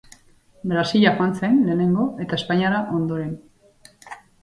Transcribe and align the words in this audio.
Brasila 0.71 1.11
joan 1.19 1.37
zen, 1.43 1.61
lehenengo, 1.69 2.09
eta 2.25 2.41
Espainiara 2.43 2.83
ondoren. 3.01 3.33